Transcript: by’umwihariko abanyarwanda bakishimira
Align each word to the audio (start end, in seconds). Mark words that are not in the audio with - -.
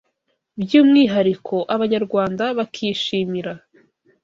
by’umwihariko 0.61 1.55
abanyarwanda 1.75 2.43
bakishimira 2.57 3.53